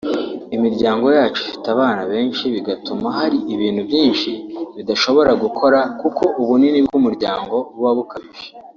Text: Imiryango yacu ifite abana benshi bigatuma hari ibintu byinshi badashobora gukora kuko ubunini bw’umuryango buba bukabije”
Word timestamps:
Imiryango 0.55 1.05
yacu 1.17 1.39
ifite 1.45 1.67
abana 1.75 2.01
benshi 2.13 2.43
bigatuma 2.55 3.07
hari 3.17 3.37
ibintu 3.53 3.81
byinshi 3.89 4.31
badashobora 4.75 5.31
gukora 5.43 5.79
kuko 6.01 6.23
ubunini 6.41 6.79
bw’umuryango 6.85 7.55
buba 7.75 7.93
bukabije” 7.97 8.49